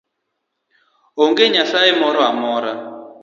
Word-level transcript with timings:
Onge 1.23 1.45
nyasaye 1.53 1.91
moro 2.01 2.19
amora. 2.29 2.71